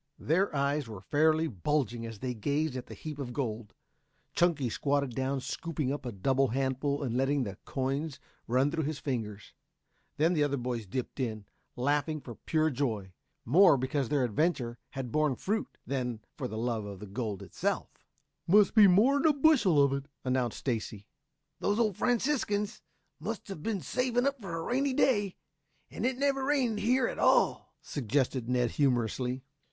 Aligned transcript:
Their 0.17 0.55
eyes 0.55 0.87
were 0.87 1.01
fairly 1.11 1.47
bulging 1.47 2.07
as 2.07 2.17
they 2.17 2.33
gazed 2.33 2.75
at 2.75 2.87
the 2.87 2.95
heap 2.95 3.19
of 3.19 3.33
gold. 3.33 3.75
Chunky 4.33 4.67
squatted 4.67 5.11
down 5.11 5.41
scooping 5.41 5.93
up 5.93 6.07
a 6.07 6.11
double 6.11 6.47
handful 6.47 7.03
and 7.03 7.15
letting 7.15 7.43
the 7.43 7.57
coins 7.65 8.19
run 8.47 8.71
through 8.71 8.85
his 8.85 8.97
fingers. 8.97 9.53
Then 10.17 10.33
the 10.33 10.43
other 10.43 10.57
boys 10.57 10.87
dipped 10.87 11.19
in, 11.19 11.45
laughing 11.75 12.19
for 12.19 12.33
pure 12.33 12.71
joy, 12.71 13.13
more 13.45 13.77
because 13.77 14.09
their 14.09 14.23
adventure 14.23 14.79
had 14.97 15.11
borne 15.11 15.35
fruit 15.35 15.77
than 15.85 16.21
for 16.35 16.47
the 16.47 16.57
love 16.57 16.83
of 16.83 16.97
the 16.99 17.05
gold 17.05 17.43
itself. 17.43 18.03
"Must 18.47 18.73
be 18.73 18.87
more'n 18.87 19.27
a 19.27 19.33
bushel 19.33 19.79
of 19.83 19.93
it," 19.93 20.07
announced 20.25 20.57
Stacy. 20.57 21.05
"Those 21.59 21.77
old 21.77 21.95
Franciscans 21.95 22.81
must 23.19 23.49
have 23.49 23.61
been 23.61 23.81
saving 23.81 24.25
up 24.25 24.41
for 24.41 24.57
a 24.57 24.63
rainy 24.63 24.93
day. 24.93 25.35
And 25.91 26.07
it 26.07 26.17
never 26.17 26.43
rained 26.43 26.79
here 26.79 27.07
at 27.07 27.19
all," 27.19 27.75
suggested 27.83 28.49
Ned 28.49 28.71
humorously. 28.71 29.43